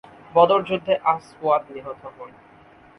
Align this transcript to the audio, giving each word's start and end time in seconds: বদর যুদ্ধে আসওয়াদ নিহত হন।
বদর 0.35 0.59
যুদ্ধে 0.63 0.93
আসওয়াদ 1.05 1.63
নিহত 1.73 2.01
হন। 2.15 2.29